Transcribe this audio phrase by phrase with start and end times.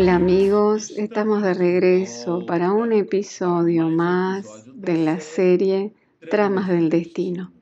[0.00, 5.92] Hola amigos, estamos de regreso para un episodio más de la serie
[6.30, 7.52] Tramas del Destino.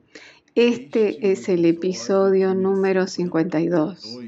[0.53, 4.19] Este es el episodio número 52.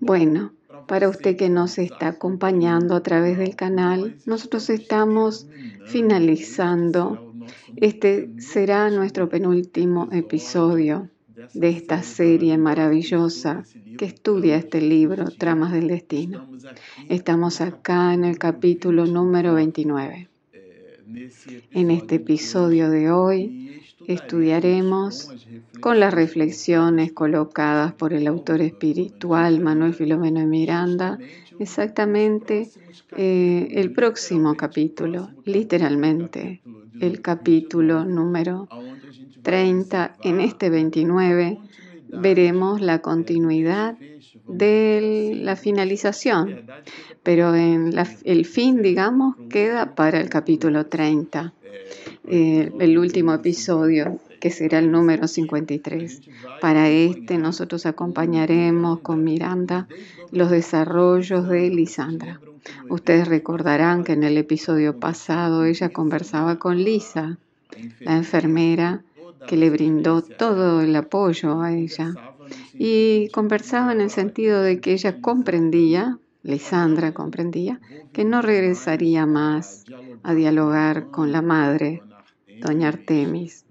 [0.00, 0.52] Bueno,
[0.88, 5.46] para usted que nos está acompañando a través del canal, nosotros estamos
[5.86, 7.34] finalizando.
[7.76, 11.08] Este será nuestro penúltimo episodio
[11.52, 13.64] de esta serie maravillosa
[13.98, 16.48] que estudia este libro, Tramas del Destino.
[17.08, 20.28] Estamos acá en el capítulo número 29.
[21.72, 25.30] En este episodio de hoy estudiaremos
[25.80, 31.18] con las reflexiones colocadas por el autor espiritual Manuel Filomeno de Miranda
[31.58, 32.70] exactamente
[33.16, 36.60] eh, el próximo capítulo, literalmente
[37.00, 38.68] el capítulo número
[39.42, 41.58] 30, en este 29,
[42.08, 43.96] veremos la continuidad
[44.46, 46.66] de la finalización,
[47.22, 47.92] pero en
[48.24, 51.52] el fin, digamos, queda para el capítulo 30,
[52.26, 56.20] eh, el último episodio, que será el número 53.
[56.60, 59.88] Para este nosotros acompañaremos con Miranda
[60.30, 62.40] los desarrollos de Lisandra.
[62.88, 67.38] Ustedes recordarán que en el episodio pasado ella conversaba con Lisa,
[68.00, 69.02] la enfermera
[69.46, 72.14] que le brindó todo el apoyo a ella.
[72.74, 77.80] Y conversaba en el sentido de que ella comprendía, Lisandra comprendía,
[78.12, 79.84] que no regresaría más
[80.22, 82.02] a dialogar con la madre,
[82.60, 83.64] doña Artemis,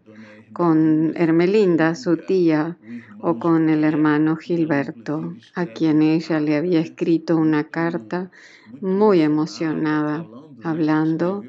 [0.54, 2.78] con Hermelinda, su tía,
[3.20, 8.32] o con el hermano Gilberto, a quien ella le había escrito una carta
[8.82, 10.26] muy emocionada,
[10.62, 11.44] hablando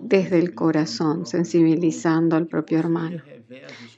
[0.00, 3.22] desde el corazón, sensibilizando al propio hermano.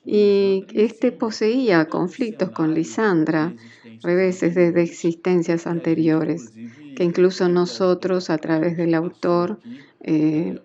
[0.04, 3.54] Y este poseía conflictos con Lisandra,
[4.02, 6.52] reveses desde existencias anteriores,
[6.96, 9.60] que incluso nosotros a través del autor
[10.00, 10.60] eh,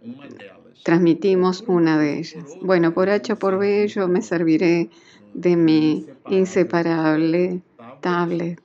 [0.83, 2.45] transmitimos una de ellas.
[2.61, 4.89] Bueno, por H por B yo me serviré
[5.33, 7.61] de mi inseparable
[8.01, 8.62] tablet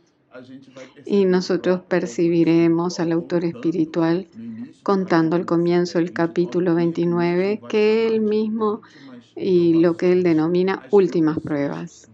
[1.04, 4.26] y nosotros percibiremos al autor espiritual
[4.82, 8.82] contando al comienzo del capítulo 29 que él mismo
[9.36, 12.08] y lo que él denomina últimas pruebas.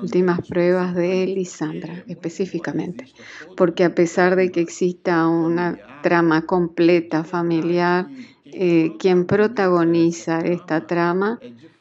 [0.00, 3.06] Últimas pruebas de Lisandra específicamente,
[3.54, 8.08] porque a pesar de que exista una trama completa familiar,
[8.46, 11.38] eh, quien protagoniza esta trama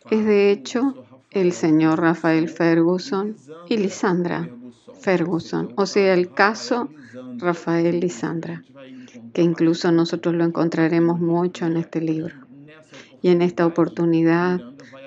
[0.09, 3.35] es de hecho el señor Rafael Ferguson
[3.69, 4.49] y Lisandra.
[5.03, 6.89] Ferguson, o sea, el caso
[7.37, 8.63] Rafael Lisandra,
[9.33, 12.35] que incluso nosotros lo encontraremos mucho en este libro.
[13.21, 14.61] Y en esta oportunidad,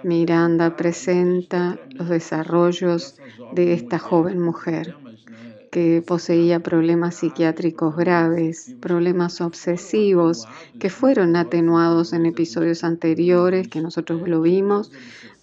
[0.05, 3.17] Miranda presenta los desarrollos
[3.53, 4.95] de esta joven mujer
[5.71, 10.47] que poseía problemas psiquiátricos graves, problemas obsesivos
[10.79, 14.91] que fueron atenuados en episodios anteriores que nosotros lo vimos,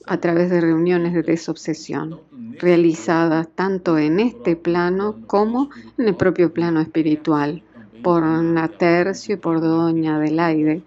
[0.06, 2.20] a través de reuniones de desobsesión,
[2.60, 7.64] realizadas tanto en este plano como en el propio plano espiritual,
[8.02, 10.82] por Natercio y por Doña Adelaide,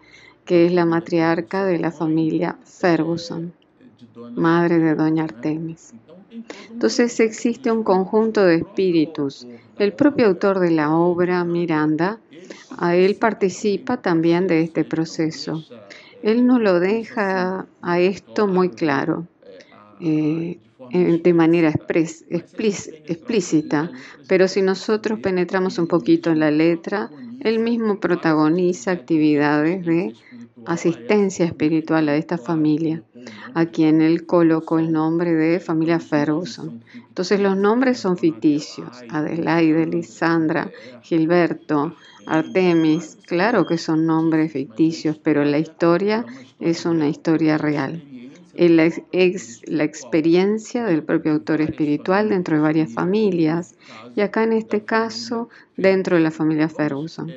[0.44, 3.52] que es la matriarca de la familia Ferguson,
[4.34, 5.94] madre de Doña Artemis.
[6.70, 9.46] Entonces existe un conjunto de espíritus.
[9.78, 12.18] El propio autor de la obra, Miranda,
[12.78, 15.64] a él participa también de este proceso.
[16.26, 19.28] Él no lo deja a esto muy claro,
[20.00, 20.58] eh,
[20.90, 21.72] de manera
[23.08, 23.92] explícita,
[24.26, 30.14] pero si nosotros penetramos un poquito en la letra, él mismo protagoniza actividades de
[30.64, 33.04] asistencia espiritual a esta familia,
[33.54, 36.82] a quien él colocó el nombre de familia Ferguson.
[36.94, 40.70] Entonces los nombres son ficticios, Adelaide, Lisandra,
[41.02, 41.94] Gilberto,
[42.26, 46.26] Artemis, claro que son nombres ficticios, pero la historia
[46.60, 48.02] es una historia real.
[48.54, 53.74] Es la experiencia del propio autor espiritual dentro de varias familias
[54.14, 57.30] y acá en este caso dentro de la familia Ferguson.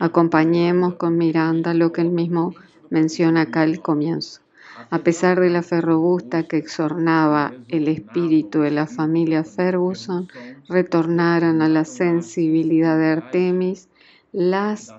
[0.00, 2.54] Acompañemos con Miranda lo que él mismo
[2.90, 4.40] menciona acá al comienzo.
[4.90, 10.28] A pesar de la fe robusta que exornaba el espíritu de la familia Ferguson,
[10.68, 13.88] retornaran a la sensibilidad de Artemis
[14.32, 14.92] las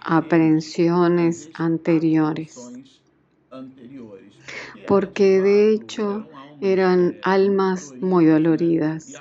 [0.00, 2.72] aprehensiones anteriores,
[4.86, 6.26] porque de hecho
[6.60, 9.14] eran almas muy doloridas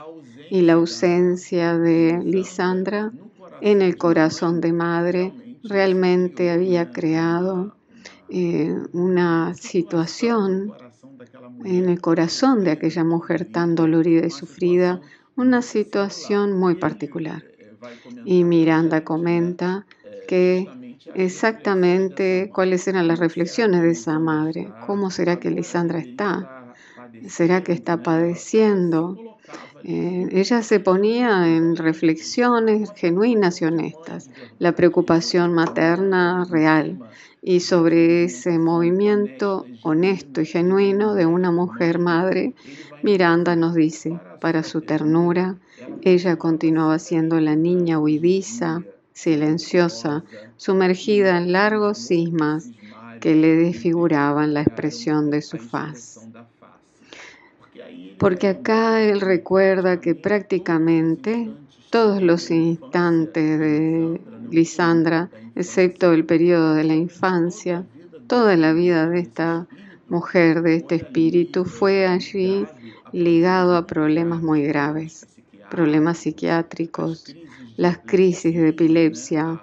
[0.50, 3.12] y la ausencia de Lisandra
[3.62, 5.34] en el corazón de madre
[5.64, 7.76] realmente había creado
[8.30, 10.74] eh, una situación
[11.64, 15.02] en el corazón de aquella mujer tan dolorida y sufrida,
[15.36, 17.44] una situación muy particular.
[18.26, 19.86] Y Miranda comenta
[20.28, 20.68] que
[21.14, 24.70] exactamente cuáles eran las reflexiones de esa madre.
[24.86, 26.74] ¿Cómo será que Lisandra está?
[27.28, 29.18] ¿Será que está padeciendo?
[29.84, 34.30] Eh, ella se ponía en reflexiones genuinas y honestas,
[34.60, 37.00] la preocupación materna real
[37.48, 42.54] y sobre ese movimiento honesto y genuino de una mujer madre,
[43.04, 45.56] Miranda nos dice, para su ternura,
[46.02, 48.84] ella continuaba siendo la niña huidiza,
[49.14, 50.26] silenciosa,
[50.58, 52.70] sumergida en largos cismas
[53.22, 56.28] que le desfiguraban la expresión de su faz.
[58.18, 61.50] Porque acá él recuerda que prácticamente
[61.90, 67.86] todos los instantes de Lisandra, excepto el periodo de la infancia,
[68.28, 69.68] toda la vida de esta
[70.10, 72.66] mujer, de este espíritu, fue allí
[73.12, 75.28] ligado a problemas muy graves,
[75.70, 77.36] problemas psiquiátricos,
[77.78, 79.62] las crisis de epilepsia,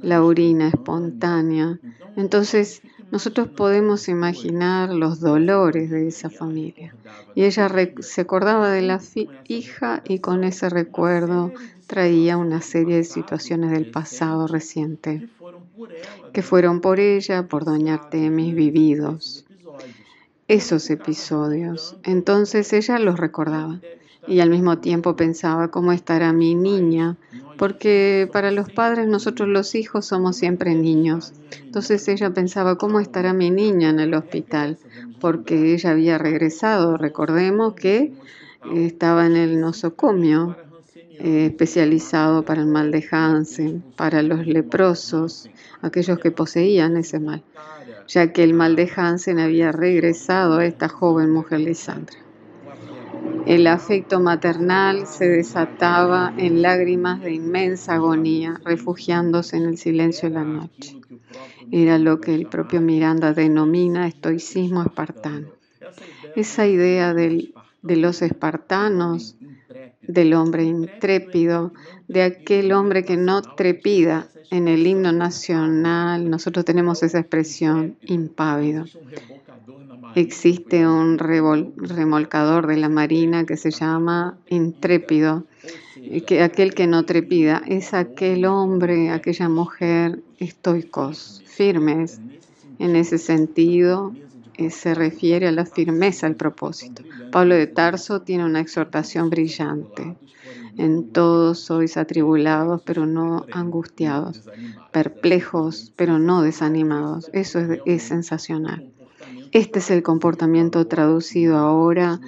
[0.00, 1.78] la orina espontánea.
[2.16, 6.94] Entonces, nosotros podemos imaginar los dolores de esa familia.
[7.34, 7.70] Y ella
[8.00, 9.00] se acordaba de la
[9.46, 11.52] hija y con ese recuerdo
[11.86, 15.28] traía una serie de situaciones del pasado reciente
[16.32, 19.46] que fueron por ella, por Doña Artemis, vividos.
[20.48, 21.96] Esos episodios.
[22.04, 23.80] Entonces ella los recordaba
[24.28, 27.16] y al mismo tiempo pensaba cómo estará mi niña,
[27.56, 31.32] porque para los padres nosotros los hijos somos siempre niños.
[31.64, 34.78] Entonces ella pensaba cómo estará mi niña en el hospital,
[35.20, 36.96] porque ella había regresado.
[36.96, 38.12] Recordemos que
[38.74, 40.56] estaba en el nosocomio,
[41.20, 45.48] eh, especializado para el mal de Hansen, para los leprosos,
[45.80, 47.42] aquellos que poseían ese mal,
[48.06, 52.27] ya que el mal de Hansen había regresado a esta joven mujer Lisandra.
[53.46, 60.34] El afecto maternal se desataba en lágrimas de inmensa agonía, refugiándose en el silencio de
[60.34, 61.00] la noche.
[61.70, 65.48] Era lo que el propio Miranda denomina estoicismo espartano.
[66.36, 67.52] Esa idea de
[67.82, 69.36] los espartanos,
[70.02, 71.72] del hombre intrépido,
[72.06, 78.86] de aquel hombre que no trepida en el himno nacional, nosotros tenemos esa expresión impávido.
[80.14, 85.44] Existe un remolcador de la Marina que se llama intrépido,
[86.26, 92.20] que aquel que no trepida es aquel hombre, aquella mujer estoicos, firmes.
[92.78, 94.12] En ese sentido,
[94.58, 97.02] eh, se refiere a la firmeza del propósito.
[97.30, 100.16] Pablo de Tarso tiene una exhortación brillante.
[100.76, 104.48] En todos sois atribulados, pero no angustiados,
[104.92, 107.30] perplejos, pero no desanimados.
[107.32, 108.92] Eso es sensacional.
[109.52, 112.20] Este es el comportamiento traducido ahora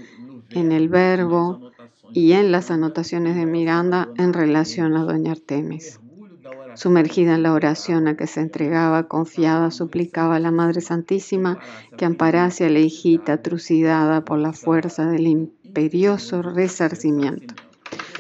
[0.51, 1.71] en el verbo
[2.13, 6.01] y en las anotaciones de Miranda en relación a Doña Artemis.
[6.75, 11.59] Sumergida en la oración a que se entregaba, confiada, suplicaba a la Madre Santísima
[11.97, 17.55] que amparase a la hijita trucidada por la fuerza del imperioso resarcimiento.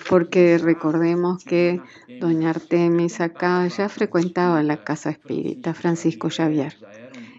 [0.08, 1.80] Porque recordemos que
[2.20, 6.74] Doña Artemis acá ya frecuentaba la casa espírita Francisco Xavier.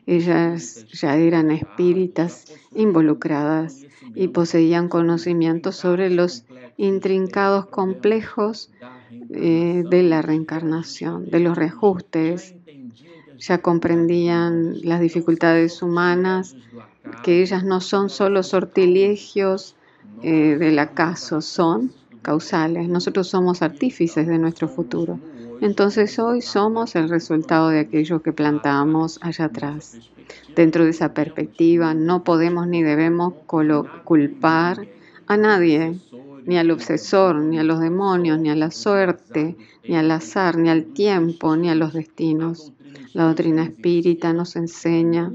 [0.05, 6.45] Ellas ya eran espíritas involucradas y poseían conocimientos sobre los
[6.77, 8.71] intrincados complejos
[9.29, 12.55] eh, de la reencarnación, de los reajustes.
[13.39, 16.57] Ya comprendían las dificultades humanas,
[17.21, 19.75] que ellas no son solo sortilegios
[20.21, 22.89] eh, del acaso, son causales.
[22.89, 25.21] Nosotros somos artífices de nuestro futuro.
[25.61, 29.97] Entonces hoy somos el resultado de aquello que plantamos allá atrás.
[30.55, 33.35] Dentro de esa perspectiva no podemos ni debemos
[34.03, 34.87] culpar
[35.27, 35.99] a nadie,
[36.45, 39.55] ni al obsesor, ni a los demonios, ni a la suerte,
[39.87, 42.73] ni al azar, ni al tiempo, ni a los destinos.
[43.13, 45.31] La doctrina espírita nos enseña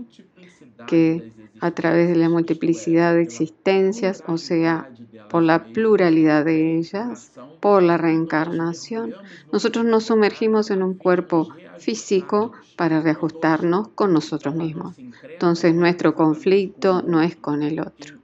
[0.89, 4.91] que a través de la multiplicidad de existencias, o sea,
[5.31, 9.15] por la pluralidad de ellas, por la reencarnación,
[9.53, 11.49] nosotros nos sumergimos en un cuerpo
[11.79, 14.95] físico para reajustarnos con nosotros mismos.
[15.29, 18.17] Entonces nuestro conflicto no es con el otro,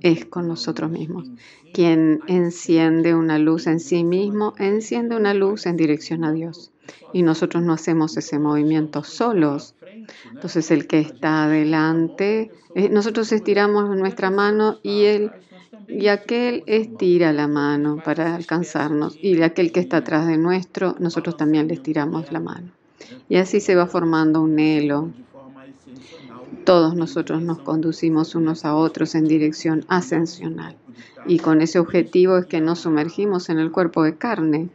[0.00, 1.28] es con nosotros mismos.
[1.72, 6.72] Quien enciende una luz en sí mismo, enciende una luz en dirección a Dios.
[7.12, 9.74] Y nosotros no hacemos ese movimiento solos.
[10.32, 15.32] Entonces el que está adelante, eh, nosotros estiramos nuestra mano y él
[15.88, 21.36] y aquel estira la mano para alcanzarnos y aquel que está atrás de nuestro, nosotros
[21.36, 22.70] también le estiramos la mano.
[23.28, 25.10] Y así se va formando un helo
[26.64, 30.76] todos nosotros nos conducimos unos a otros en dirección ascensional.
[31.26, 34.68] Y con ese objetivo es que nos sumergimos en el cuerpo de carne,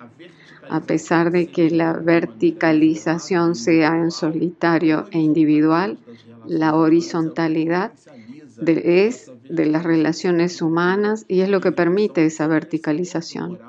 [0.70, 5.98] a pesar de que la verticalización sea en solitario e individual,
[6.48, 7.92] la horizontalidad
[8.66, 13.60] es de las relaciones humanas y es lo que permite esa verticalización,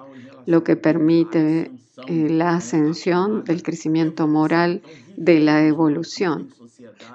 [0.46, 1.70] lo que permite
[2.06, 4.82] eh, la ascensión del crecimiento moral,
[5.16, 6.48] de la evolución.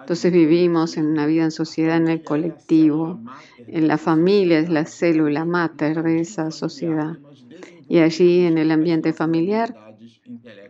[0.01, 3.19] Entonces vivimos en una vida en sociedad, en el colectivo,
[3.67, 7.17] en la familia es la célula mater de esa sociedad.
[7.91, 9.75] Y allí en el ambiente familiar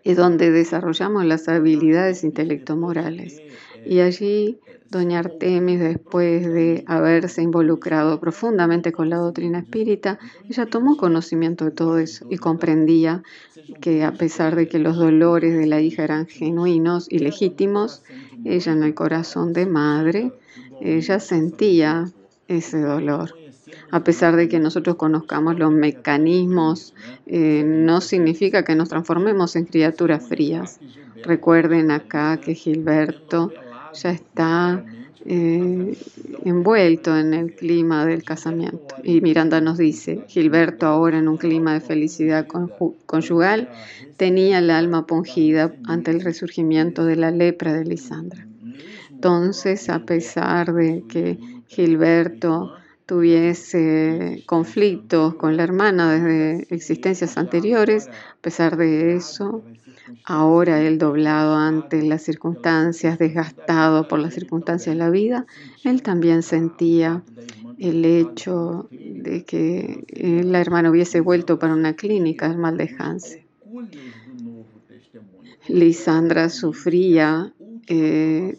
[0.03, 3.43] es donde desarrollamos las habilidades intelecto-morales.
[3.85, 4.57] Y allí
[4.89, 10.17] Doña Artemis, después de haberse involucrado profundamente con la doctrina espírita,
[10.49, 13.21] ella tomó conocimiento de todo eso y comprendía
[13.81, 18.01] que a pesar de que los dolores de la hija eran genuinos y legítimos,
[18.45, 20.31] ella en el corazón de madre,
[20.81, 22.11] ella sentía
[22.47, 23.40] ese dolor.
[23.91, 26.93] A pesar de que nosotros conozcamos los mecanismos,
[27.25, 30.79] eh, no significa que nos transformemos en criaturas frías.
[31.23, 33.51] Recuerden acá que Gilberto
[33.93, 34.83] ya está
[35.25, 35.97] eh,
[36.45, 38.95] envuelto en el clima del casamiento.
[39.03, 42.47] Y Miranda nos dice, Gilberto ahora en un clima de felicidad
[43.05, 43.69] conyugal
[44.17, 48.47] tenía el alma pungida ante el resurgimiento de la lepra de Lisandra.
[49.11, 51.37] Entonces, a pesar de que
[51.67, 52.73] Gilberto
[53.11, 59.65] tuviese conflictos con la hermana desde existencias anteriores, a pesar de eso,
[60.25, 65.45] Ahora él doblado ante las circunstancias, desgastado por las circunstancias de la vida,
[65.83, 67.23] él también sentía
[67.79, 70.03] el hecho de que
[70.45, 72.89] la hermana hubiese vuelto para una clínica del mal de.
[75.67, 77.53] Lisandra sufría
[77.87, 78.57] eh,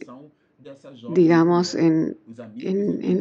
[1.15, 2.17] digamos, en,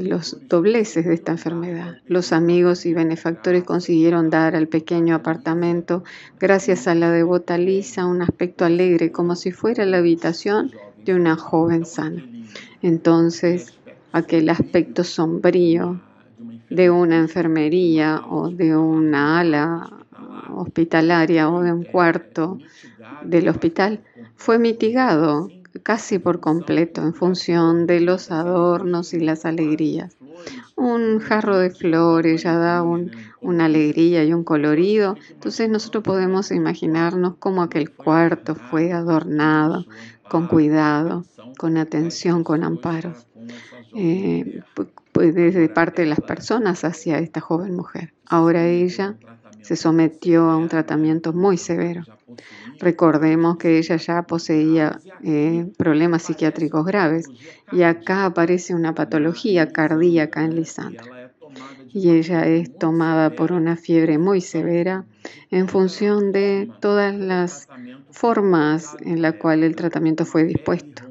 [0.10, 1.98] los dobleces de esta enfermedad.
[2.08, 6.03] Los amigos y benefactores consiguieron dar al pequeño apartamento,
[6.39, 10.72] gracias a la devota Lisa, un aspecto alegre, como si fuera la habitación
[11.05, 12.24] de una joven sana.
[12.81, 13.74] Entonces,
[14.12, 16.01] aquel aspecto sombrío
[16.70, 20.05] de una enfermería o de una ala
[20.53, 22.60] hospitalaria o de un cuarto
[23.24, 24.01] del hospital
[24.36, 25.50] fue mitigado
[25.84, 30.16] casi por completo en función de los adornos y las alegrías.
[30.75, 37.36] Un jarro de flores ya da una alegría y un colorido, entonces nosotros podemos imaginarnos
[37.38, 39.86] cómo aquel cuarto fue adornado
[40.30, 41.25] con cuidado,
[41.58, 43.13] con atención, con amparo,
[43.96, 44.62] eh,
[45.12, 48.13] pues desde parte de las personas hacia esta joven mujer.
[48.25, 49.18] Ahora ella
[49.62, 52.03] se sometió a un tratamiento muy severo.
[52.80, 57.27] Recordemos que ella ya poseía eh, problemas psiquiátricos graves
[57.72, 61.32] y acá aparece una patología cardíaca en Lisandra.
[61.94, 65.06] Y ella es tomada por una fiebre muy severa
[65.51, 67.68] en función de todas las
[68.10, 71.03] formas en las cuales el tratamiento fue dispuesto.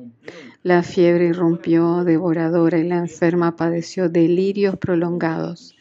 [0.62, 5.74] La fiebre irrumpió devoradora y la enferma padeció delirios prolongados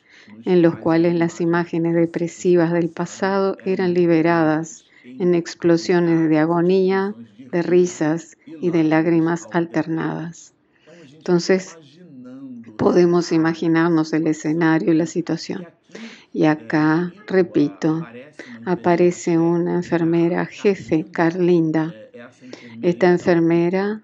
[0.45, 7.13] en los cuales las imágenes depresivas del pasado eran liberadas en explosiones de agonía,
[7.51, 10.53] de risas y de lágrimas alternadas.
[11.13, 11.77] Entonces,
[12.77, 15.67] podemos imaginarnos el escenario y la situación.
[16.31, 18.07] Y acá, repito,
[18.65, 21.93] aparece una enfermera jefe, Carlinda.
[22.81, 24.01] Esta enfermera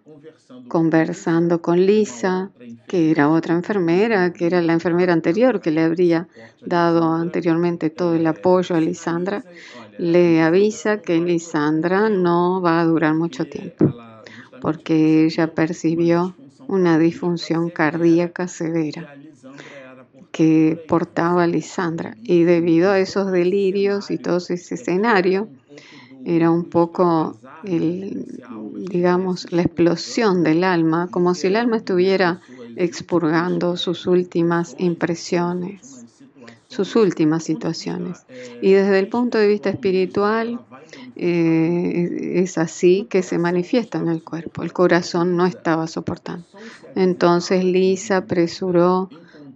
[0.68, 2.50] conversando con Lisa,
[2.88, 6.28] que era otra enfermera, que era la enfermera anterior que le habría
[6.66, 9.44] dado anteriormente todo el apoyo a Lisandra,
[9.98, 13.94] le avisa que Lisandra no va a durar mucho tiempo,
[14.62, 16.36] porque ella percibió
[16.68, 19.08] una disfunción cardíaca severa
[20.32, 22.18] que portaba Lisandra.
[22.22, 25.48] Y debido a esos delirios y todo ese escenario,
[26.26, 32.42] era un poco, digamos, la explosión del alma, como si el alma estuviera
[32.76, 36.06] expurgando sus últimas impresiones,
[36.68, 38.26] sus últimas situaciones.
[38.62, 40.60] Y desde el punto de vista espiritual,
[41.16, 44.64] eh, es así que se manifiesta en el cuerpo.
[44.64, 46.46] El corazón no estaba soportando.
[46.96, 49.10] Entonces Lisa apresuró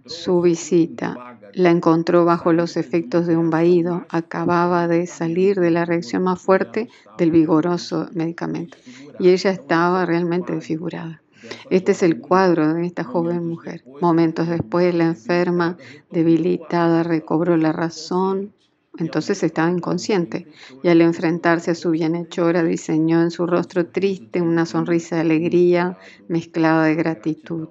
[0.06, 4.06] su visita la encontró bajo los efectos de un vaído.
[4.08, 6.88] Acababa de salir de la reacción más fuerte
[7.18, 8.76] del vigoroso medicamento.
[9.18, 11.22] Y ella estaba realmente desfigurada.
[11.70, 13.84] Este es el cuadro de esta joven mujer.
[14.00, 15.76] Momentos después, la enferma,
[16.10, 18.52] debilitada, recobró la razón.
[18.98, 20.48] Entonces estaba inconsciente
[20.82, 25.96] y al enfrentarse a su bienhechora diseñó en su rostro triste una sonrisa de alegría
[26.28, 27.68] mezclada de gratitud.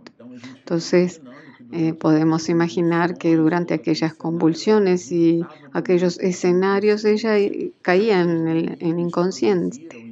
[0.59, 1.21] Entonces,
[1.71, 7.35] eh, podemos imaginar que durante aquellas convulsiones y aquellos escenarios ella
[7.81, 10.09] caía en, en inconsciente.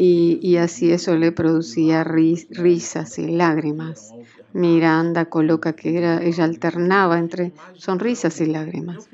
[0.00, 4.14] Y, así eso le producía risas y lágrimas.
[4.52, 9.08] Miranda coloca que era, ella alternaba entre sonrisas y lágrimas.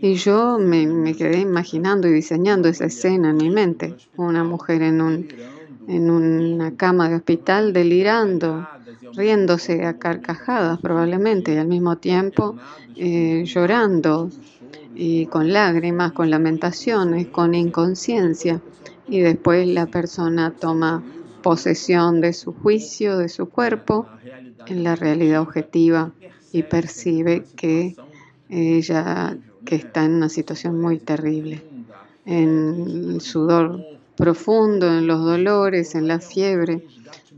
[0.00, 3.94] Y yo me, quedé imaginando y diseñando esa escena en mi mente.
[4.16, 5.28] Una mujer en, un,
[5.88, 8.66] en una cama de hospital delirando,
[9.14, 12.56] riéndose a carcajadas probablemente y al mismo tiempo
[12.96, 14.30] eh, llorando
[14.94, 18.60] y con lágrimas, con lamentaciones, con inconsciencia.
[19.08, 21.02] Y después la persona toma
[21.42, 24.06] posesión de su juicio, de su cuerpo,
[24.66, 26.10] en la realidad objetiva
[26.52, 27.94] y percibe que
[28.48, 31.62] ella que está en una situación muy terrible,
[32.24, 36.84] en el sudor profundo, en los dolores, en la fiebre.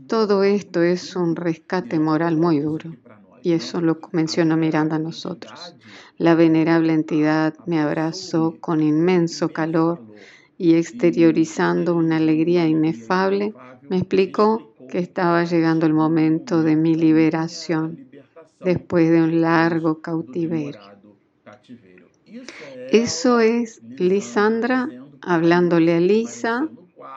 [0.07, 2.95] Todo esto es un rescate moral muy duro
[3.43, 5.75] y eso lo menciona Miranda a nosotros.
[6.17, 10.01] La venerable entidad me abrazó con inmenso calor
[10.57, 13.53] y exteriorizando una alegría inefable,
[13.87, 18.09] me explicó que estaba llegando el momento de mi liberación
[18.59, 20.81] después de un largo cautiverio.
[22.91, 24.89] Eso es Lisandra
[25.21, 26.69] hablándole a Lisa,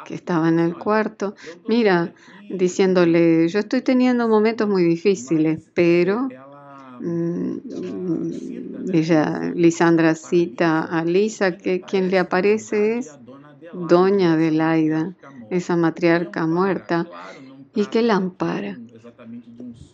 [0.04, 1.35] que estaba en el cuarto.
[1.66, 2.14] Mira,
[2.49, 6.35] diciéndole, yo estoy teniendo momentos muy difíciles, pero
[6.99, 7.59] mm,
[8.92, 13.18] ella, Lisandra cita a Lisa, que quien le aparece es
[13.71, 15.16] Doña Adelaida,
[15.50, 17.09] esa matriarca muerta,
[17.75, 18.80] y que la ampara.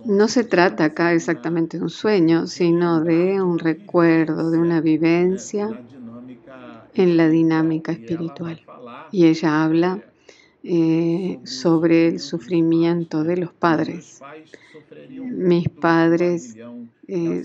[0.05, 5.77] No se trata acá exactamente de un sueño, sino de un recuerdo, de una vivencia
[6.99, 8.61] en la dinámica espiritual.
[9.13, 10.03] Y ella habla
[10.63, 14.21] eh, sobre el sufrimiento de los padres.
[15.19, 16.57] Mis padres,
[17.07, 17.43] eh,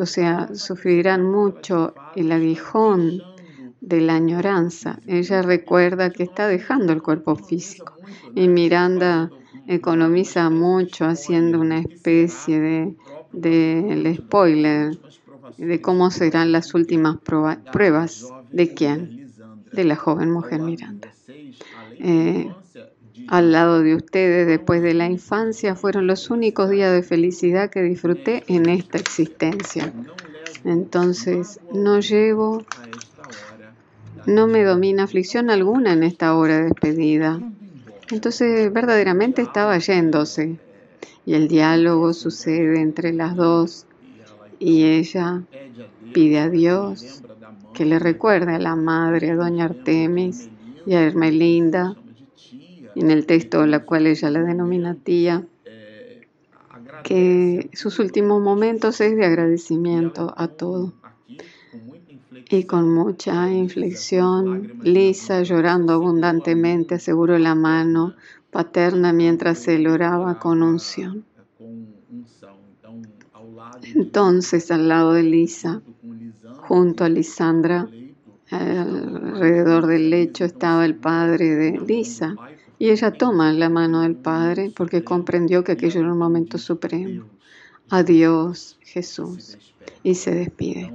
[0.00, 3.22] o sea, sufrirán mucho el aguijón
[3.80, 4.98] de la añoranza.
[5.06, 7.94] Ella recuerda que está dejando el cuerpo físico.
[8.34, 9.30] Y Miranda
[9.66, 12.94] economiza mucho haciendo una especie de,
[13.32, 14.98] de spoiler
[15.58, 18.32] de cómo serán las últimas pruebas.
[18.52, 19.32] ¿De quién?
[19.72, 21.12] De la joven mujer Miranda.
[21.98, 22.50] Eh,
[23.28, 27.82] al lado de ustedes, después de la infancia, fueron los únicos días de felicidad que
[27.82, 29.92] disfruté en esta existencia.
[30.64, 32.64] Entonces, no llevo,
[34.26, 37.40] no me domina aflicción alguna en esta hora de despedida.
[38.10, 40.58] Entonces verdaderamente estaba yéndose
[41.24, 43.86] y el diálogo sucede entre las dos
[44.58, 45.42] y ella
[46.12, 47.22] pide a Dios
[47.72, 50.48] que le recuerde a la madre, a doña Artemis
[50.86, 51.96] y a Hermelinda,
[52.94, 55.44] en el texto la cual ella la denomina tía,
[57.04, 60.92] que sus últimos momentos es de agradecimiento a todo
[62.52, 68.14] y con mucha inflexión, Lisa, llorando abundantemente, aseguró la mano
[68.50, 71.24] paterna mientras se oraba con unción.
[73.94, 75.80] Entonces, al lado de Lisa,
[76.70, 77.88] junto a Lisandra,
[78.48, 82.36] alrededor del lecho estaba el padre de Lisa,
[82.78, 87.24] y ella toma la mano del padre porque comprendió que aquello era un momento supremo.
[87.88, 89.58] Adiós, Jesús,
[90.04, 90.94] y se despide.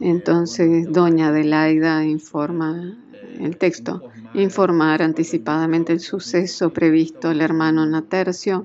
[0.00, 2.96] Entonces, doña Adelaida informa
[3.38, 8.64] el texto, informar anticipadamente el suceso previsto al hermano Natercio,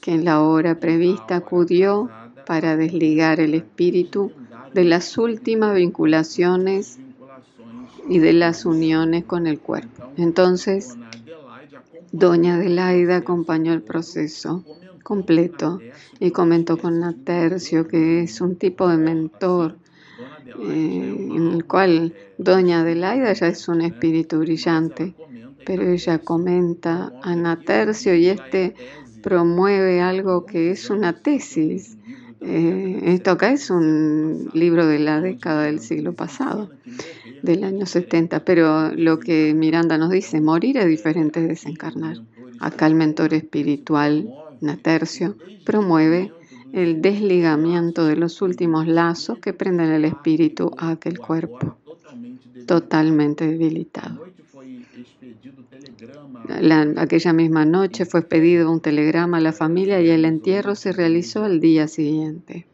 [0.00, 2.08] que en la hora prevista acudió
[2.46, 4.30] para desligar el espíritu
[4.76, 6.98] de las últimas vinculaciones
[8.10, 10.12] y de las uniones con el cuerpo.
[10.18, 10.98] Entonces,
[12.12, 14.64] doña Adelaida acompañó el proceso
[15.02, 15.80] completo
[16.20, 19.78] y comentó con Natercio que es un tipo de mentor
[20.60, 25.14] eh, en el cual Doña Adelaida ya es un espíritu brillante,
[25.64, 28.74] pero ella comenta a Natercio y este
[29.22, 31.95] promueve algo que es una tesis.
[32.40, 36.70] Eh, esto acá es un libro de la década del siglo pasado,
[37.42, 42.18] del año 70, pero lo que Miranda nos dice, morir es diferente de desencarnar.
[42.60, 44.28] Acá el mentor espiritual,
[44.60, 46.32] Natercio, promueve
[46.72, 51.76] el desligamiento de los últimos lazos que prenden el espíritu a aquel cuerpo,
[52.66, 54.25] totalmente debilitado.
[56.96, 61.44] Aquella misma noche fue pedido un telegrama a la familia y el entierro se realizó
[61.44, 62.66] al día siguiente.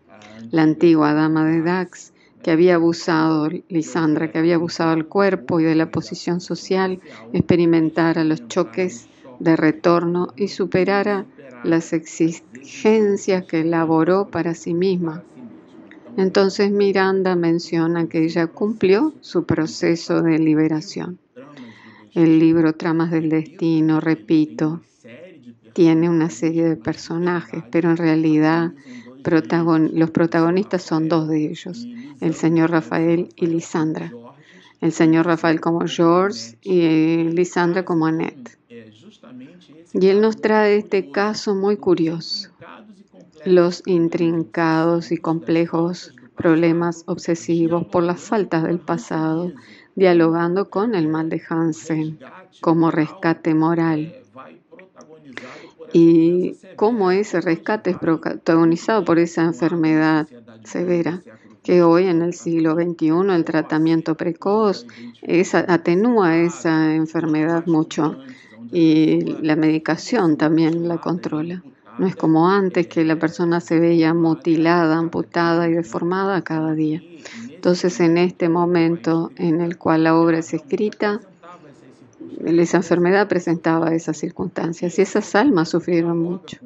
[0.50, 5.64] La antigua dama de Dax, que había abusado, Lisandra, que había abusado del cuerpo y
[5.64, 7.00] de la posición social,
[7.32, 9.08] experimentara los choques
[9.38, 11.24] de retorno y superara
[11.62, 15.22] las exigencias que elaboró para sí misma.
[16.16, 21.18] Entonces Miranda menciona que ella cumplió su proceso de liberación.
[22.14, 24.82] El libro Tramas del Destino, repito,
[25.72, 28.72] tiene una serie de personajes, pero en realidad
[29.24, 31.86] los protagonistas son dos de ellos,
[32.20, 34.12] el señor Rafael y Lisandra.
[34.82, 38.58] El señor Rafael como George y Lisandra como Annette.
[39.94, 42.50] Y él nos trae este caso muy curioso,
[43.46, 49.52] los intrincados y complejos problemas obsesivos por las faltas del pasado,
[49.94, 52.18] dialogando con el mal de Hansen
[52.60, 54.14] como rescate moral
[55.92, 60.26] y cómo ese rescate es protagonizado por esa enfermedad
[60.64, 61.22] severa
[61.62, 64.86] que hoy en el siglo XXI el tratamiento precoz
[65.68, 68.16] atenúa esa enfermedad mucho
[68.72, 71.62] y la medicación también la controla.
[71.98, 77.02] No es como antes que la persona se veía mutilada, amputada y deformada cada día.
[77.62, 81.20] Entonces en este momento en el cual la obra es escrita,
[82.44, 86.56] esa enfermedad presentaba esas circunstancias y esas almas sufrieron mucho.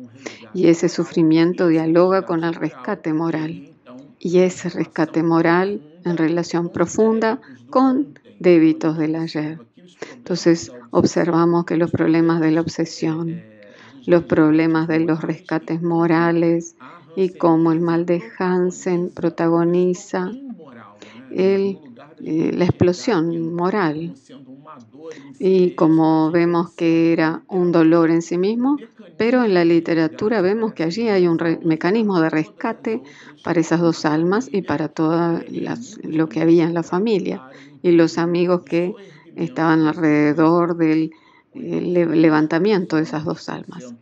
[0.54, 3.74] Y ese sufrimiento dialoga con el rescate moral.
[4.18, 9.58] Y ese rescate moral en relación profunda con débitos del ayer.
[10.14, 13.42] Entonces observamos que los problemas de la obsesión,
[14.06, 16.74] los problemas de los rescates morales
[17.16, 20.32] y cómo el mal de Hansen protagoniza
[21.36, 21.78] el,
[22.24, 24.14] eh, la explosión moral
[25.38, 28.78] y como vemos que era un dolor en sí mismo,
[29.18, 33.02] pero en la literatura vemos que allí hay un mecanismo de rescate
[33.42, 35.40] para esas dos almas y para todo
[36.02, 37.42] lo que había en la familia
[37.82, 38.94] y los amigos que
[39.36, 41.12] estaban alrededor del
[41.54, 43.94] eh, levantamiento de esas dos almas.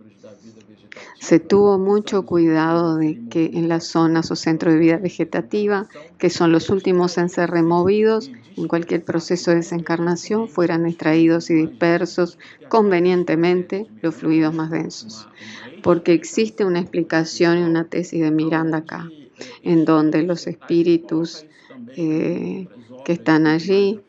[1.24, 6.28] Se tuvo mucho cuidado de que en las zonas o centros de vida vegetativa, que
[6.28, 12.38] son los últimos en ser removidos en cualquier proceso de desencarnación, fueran extraídos y dispersos
[12.68, 15.26] convenientemente los fluidos más densos.
[15.82, 19.08] Porque existe una explicación y una tesis de Miranda acá,
[19.62, 21.46] en donde los espíritus
[21.96, 22.68] eh,
[23.06, 24.02] que están allí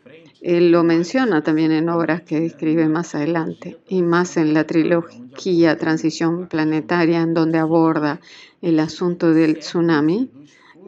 [0.45, 5.75] él lo menciona también en obras que escribe más adelante y más en la trilogía
[5.75, 8.19] Transición Planetaria, en donde aborda
[8.61, 10.29] el asunto del tsunami.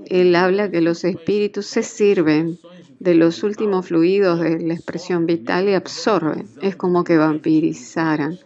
[0.05, 2.59] Él habla que los espíritus se sirven
[2.99, 6.45] de los últimos fluidos de la expresión vital y absorben.
[6.61, 8.37] Es como que vampirizaran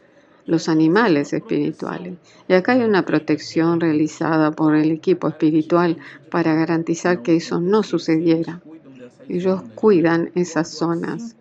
[0.46, 2.14] los animales espirituales.
[2.48, 5.98] Y acá hay una protección realizada por el equipo espiritual
[6.30, 8.62] para garantizar que eso no sucediera.
[9.32, 11.38] Ellos cuidan esas zonas.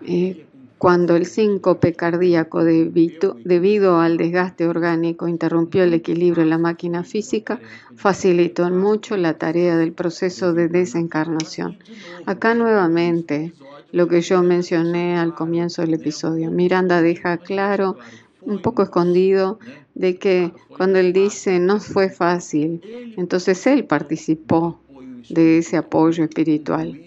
[0.00, 0.46] Eh,
[0.78, 7.04] cuando el síncope cardíaco debido, debido al desgaste orgánico interrumpió el equilibrio en la máquina
[7.04, 7.60] física,
[7.94, 11.76] facilitó mucho la tarea del proceso de desencarnación.
[12.24, 13.52] Acá nuevamente
[13.92, 16.50] lo que yo mencioné al comienzo del episodio.
[16.50, 17.98] Miranda deja claro,
[18.40, 19.58] un poco escondido,
[19.94, 22.80] de que cuando él dice no fue fácil,
[23.16, 24.80] entonces él participó
[25.28, 26.98] de ese apoyo espiritual.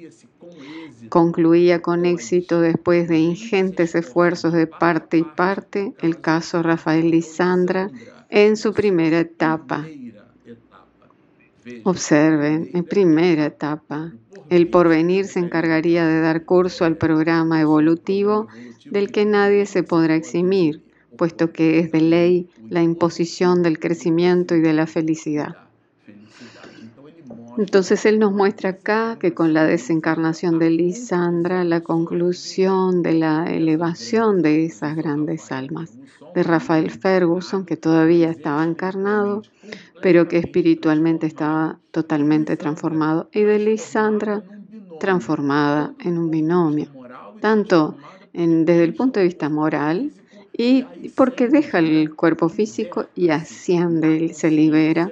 [1.13, 7.91] Concluía con éxito después de ingentes esfuerzos de parte y parte el caso Rafael Lisandra
[8.31, 9.85] en su primera etapa.
[11.83, 14.11] Observen, en primera etapa,
[14.49, 18.47] el porvenir se encargaría de dar curso al programa evolutivo
[18.89, 20.81] del que nadie se podrá eximir,
[21.15, 25.62] puesto que es de ley la imposición del crecimiento y de la felicidad.
[27.57, 33.45] Entonces él nos muestra acá que con la desencarnación de Lisandra, la conclusión de la
[33.45, 35.97] elevación de esas grandes almas,
[36.33, 39.43] de Rafael Ferguson, que todavía estaba encarnado,
[40.01, 44.43] pero que espiritualmente estaba totalmente transformado, y de Lisandra,
[44.99, 46.87] transformada en un binomio,
[47.39, 47.95] tanto
[48.33, 50.11] desde el punto de vista moral,
[50.55, 50.83] y
[51.15, 55.11] porque deja el cuerpo físico y asciende, se libera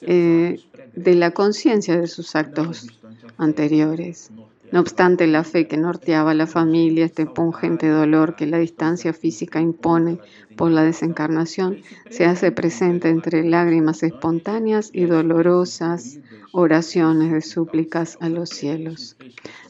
[0.00, 0.60] eh,
[0.96, 2.88] de la conciencia de sus actos
[3.36, 4.30] anteriores.
[4.72, 9.12] No obstante, la fe que norteaba a la familia, este pungente dolor que la distancia
[9.12, 10.18] física impone
[10.56, 11.78] por la desencarnación,
[12.10, 16.18] se hace presente entre lágrimas espontáneas y dolorosas
[16.50, 19.16] oraciones de súplicas a los cielos.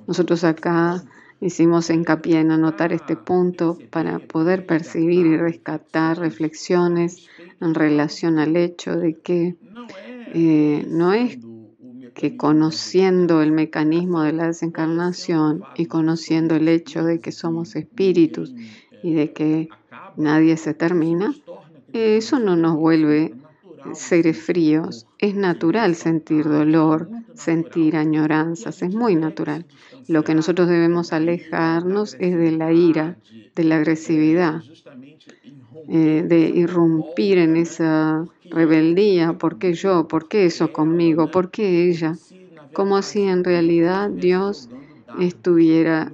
[0.06, 1.04] Nosotros acá
[1.40, 7.28] hicimos hincapié en anotar este punto para poder percibir y rescatar reflexiones
[7.60, 9.56] en relación al hecho de que
[10.34, 11.38] eh, no es
[12.14, 18.54] que conociendo el mecanismo de la desencarnación y conociendo el hecho de que somos espíritus
[19.02, 19.68] y de que
[20.16, 21.34] nadie se termina,
[21.92, 23.34] Eso no nos vuelve
[23.94, 25.06] seres fríos.
[25.18, 29.66] Es natural sentir dolor, sentir añoranzas, es muy natural.
[30.08, 33.16] Lo que nosotros debemos alejarnos es de la ira,
[33.54, 34.62] de la agresividad,
[35.88, 39.34] eh, de irrumpir en esa rebeldía.
[39.34, 40.08] ¿Por qué yo?
[40.08, 41.30] ¿Por qué eso conmigo?
[41.30, 42.16] ¿Por qué ella?
[42.72, 44.68] Como si en realidad Dios
[45.20, 46.12] estuviera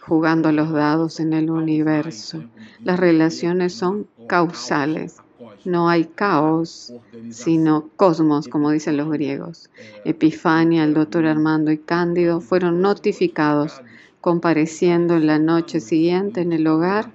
[0.00, 2.44] jugando a los dados en el universo.
[2.82, 5.18] Las relaciones son causales.
[5.64, 6.92] No hay caos,
[7.30, 9.70] sino cosmos, como dicen los griegos.
[10.04, 13.80] Epifania, el doctor Armando y Cándido fueron notificados
[14.20, 17.10] compareciendo en la noche siguiente en el hogar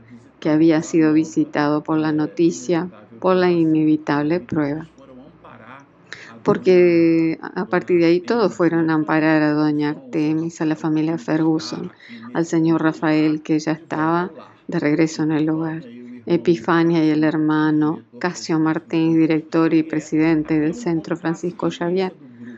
[0.49, 4.87] había sido visitado por la noticia, por la inevitable prueba.
[6.43, 11.17] Porque a partir de ahí todos fueron a amparar a doña Artemis, a la familia
[11.17, 11.91] Ferguson,
[12.33, 14.31] al señor Rafael que ya estaba
[14.67, 15.83] de regreso en el hogar.
[16.25, 22.13] Epifania y el hermano Casio Martín, director y presidente del Centro Francisco Xavier.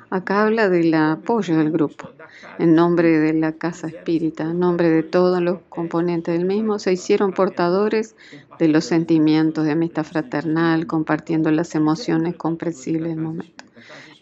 [0.09, 2.09] Acá habla del apoyo del grupo.
[2.57, 6.93] En nombre de la Casa Espírita, en nombre de todos los componentes del mismo, se
[6.93, 8.15] hicieron portadores
[8.57, 13.65] de los sentimientos de amistad fraternal, compartiendo las emociones comprensibles del momento.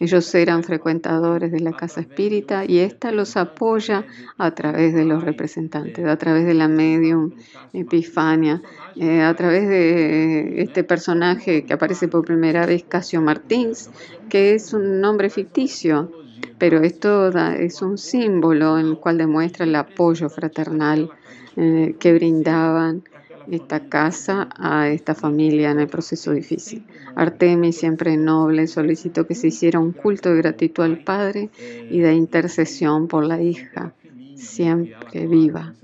[0.00, 4.04] Ellos eran frecuentadores de la casa espírita y ésta los apoya
[4.36, 7.32] a través de los representantes, a través de la medium
[7.72, 8.62] Epifania,
[8.94, 13.90] eh, a través de este personaje que aparece por primera vez, Casio Martins,
[14.28, 16.12] que es un nombre ficticio,
[16.58, 21.10] pero esto es un símbolo en el cual demuestra el apoyo fraternal
[21.56, 23.02] eh, que brindaban
[23.50, 26.84] esta casa a esta familia en el proceso difícil.
[27.14, 31.50] Artemis, siempre noble, solicitó que se hiciera un culto de gratitud al Padre
[31.90, 33.92] y de intercesión por la hija,
[34.36, 35.74] siempre viva,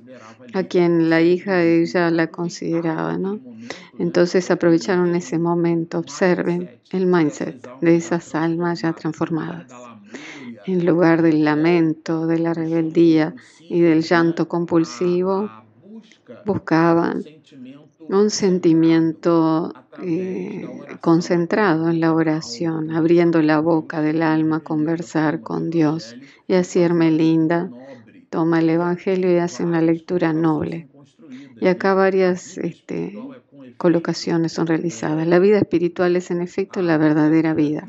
[0.52, 3.40] a quien la hija ella la consideraba, ¿no?
[3.98, 9.72] Entonces aprovecharon ese momento, observen el mindset de esas almas ya transformadas.
[10.66, 15.50] En lugar del lamento, de la rebeldía y del llanto compulsivo,
[16.44, 17.22] buscaban
[18.08, 19.72] un sentimiento
[20.02, 20.68] eh,
[21.00, 26.16] concentrado en la oración, abriendo la boca del alma, conversar con Dios.
[26.46, 27.70] Y así Hermelinda
[28.30, 30.88] toma el Evangelio y hace una lectura noble.
[31.60, 33.18] Y acá varias este,
[33.76, 35.26] colocaciones son realizadas.
[35.26, 37.86] La vida espiritual es en efecto la verdadera vida.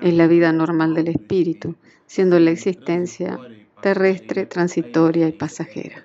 [0.00, 1.74] Es la vida normal del espíritu,
[2.06, 3.38] siendo la existencia
[3.80, 6.04] terrestre, transitoria y pasajera.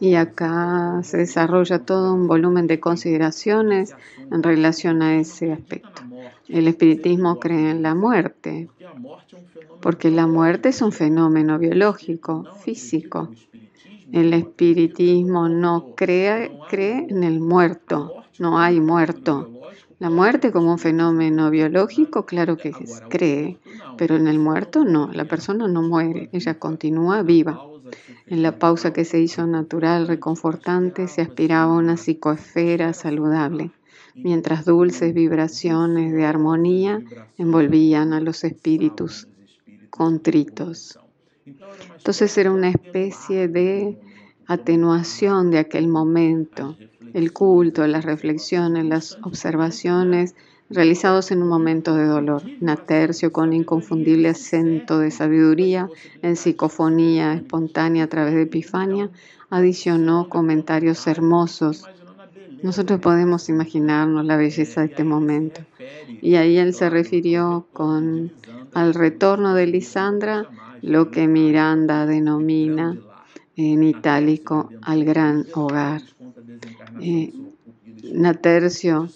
[0.00, 3.94] Y acá se desarrolla todo un volumen de consideraciones
[4.30, 6.02] en relación a ese aspecto.
[6.48, 8.68] El espiritismo cree en la muerte,
[9.80, 13.30] porque la muerte es un fenómeno biológico, físico.
[14.12, 19.57] El espiritismo no cree, cree en el muerto, no hay muerto.
[19.98, 22.72] La muerte como un fenómeno biológico, claro que
[23.08, 23.58] cree,
[23.96, 27.60] pero en el muerto no, la persona no muere, ella continúa viva.
[28.28, 33.72] En la pausa que se hizo natural, reconfortante, se aspiraba a una psicoesfera saludable,
[34.14, 37.02] mientras dulces vibraciones de armonía
[37.36, 39.26] envolvían a los espíritus
[39.90, 41.00] contritos.
[41.96, 43.98] Entonces era una especie de
[44.48, 46.74] atenuación de aquel momento,
[47.12, 50.34] el culto, las reflexiones, las observaciones
[50.70, 52.42] realizados en un momento de dolor.
[52.60, 55.88] Natercio, con inconfundible acento de sabiduría,
[56.22, 59.10] en psicofonía espontánea a través de Epifania,
[59.50, 61.84] adicionó comentarios hermosos.
[62.62, 65.60] Nosotros podemos imaginarnos la belleza de este momento.
[66.22, 68.32] Y ahí él se refirió con
[68.72, 70.46] al retorno de Lisandra,
[70.80, 72.98] lo que Miranda denomina
[73.58, 76.02] en itálico al gran hogar.
[77.00, 77.32] Eh,
[78.12, 79.08] Natercio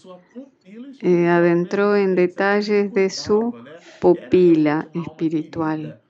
[1.01, 3.55] eh, adentró en detalles de su
[4.01, 6.01] pupila espiritual.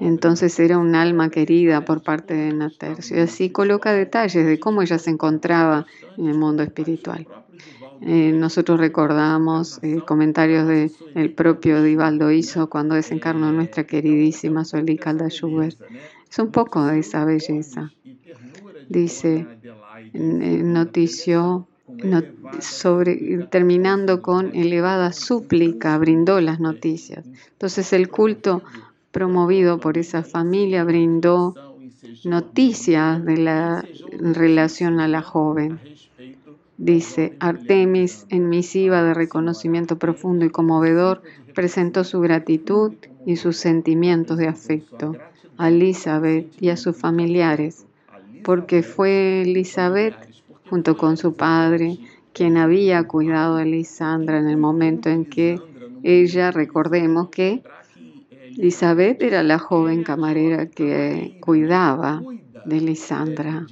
[0.00, 3.16] Entonces era un alma querida por parte de Natercio.
[3.16, 5.86] Y así coloca detalles de cómo ella se encontraba
[6.18, 7.28] en el mundo espiritual.
[8.00, 14.98] Eh, nosotros recordamos eh, comentarios del el propio Divaldo hizo cuando desencarnó nuestra queridísima Sueli
[14.98, 15.78] Calda Schubert.
[16.34, 17.92] Es un poco de esa belleza.
[18.88, 19.46] Dice,
[20.14, 21.68] notició
[22.58, 27.24] sobre, terminando con elevada súplica, brindó las noticias.
[27.52, 28.64] Entonces el culto
[29.12, 31.54] promovido por esa familia brindó
[32.24, 35.78] noticias de la relación a la joven.
[36.76, 41.22] Dice, Artemis, en misiva de reconocimiento profundo y conmovedor,
[41.54, 45.16] presentó su gratitud y sus sentimientos de afecto
[45.56, 47.86] a Elizabeth y a sus familiares,
[48.42, 50.14] porque fue Elizabeth
[50.68, 51.98] junto con su padre,
[52.32, 55.60] quien había cuidado a Lisandra en el momento en que
[56.02, 57.62] ella, recordemos que
[58.58, 62.20] Elizabeth era la joven camarera que cuidaba
[62.66, 63.64] de Lisandra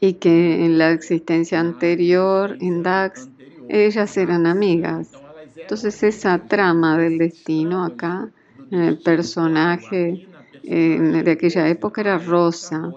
[0.00, 3.28] y que en la existencia anterior, en Dax,
[3.68, 5.08] ellas eran amigas.
[5.56, 8.30] Entonces esa trama del destino acá,
[8.70, 10.26] el personaje
[10.62, 12.92] de aquella época era Rosa,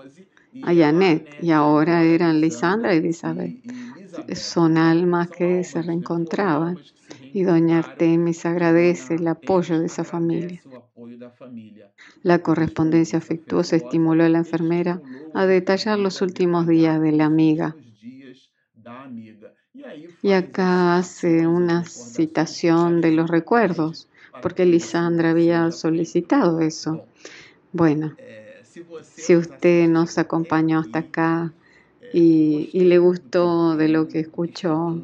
[0.63, 3.55] Ayanet, y ahora eran Lisandra y Elizabeth.
[4.35, 6.77] Son almas que se reencontraban
[7.31, 10.61] y doña Artemis agradece el apoyo de esa familia.
[12.21, 15.01] La correspondencia afectuosa estimuló a la enfermera
[15.33, 17.75] a detallar los últimos días de la amiga.
[20.21, 24.07] Y acá hace una citación de los recuerdos,
[24.41, 27.05] porque Lisandra había solicitado eso.
[27.71, 28.15] Bueno,
[29.01, 31.53] si usted nos acompañó hasta acá
[32.13, 35.01] y, y le gustó de lo que escuchó,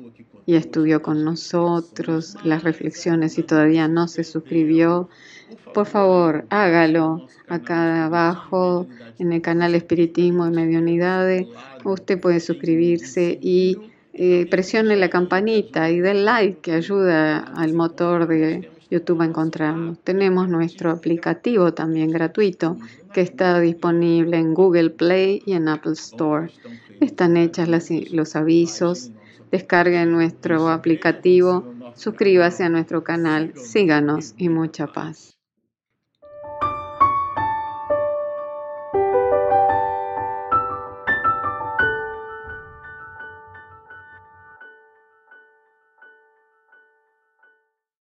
[0.50, 5.08] y estudió con nosotros las reflexiones y todavía no se suscribió,
[5.76, 8.88] por favor, hágalo acá abajo
[9.20, 11.46] en el canal Espiritismo y Mediunidades.
[11.84, 13.78] Usted puede suscribirse y
[14.14, 20.00] eh, presione la campanita y dé like que ayuda al motor de YouTube a encontrarnos.
[20.00, 22.76] Tenemos nuestro aplicativo también gratuito
[23.14, 26.50] que está disponible en Google Play y en Apple Store.
[27.00, 29.12] Están hechas los avisos
[29.52, 35.39] Descarguen nuestro aplicativo, suscríbase a nuestro canal, síganos y mucha paz.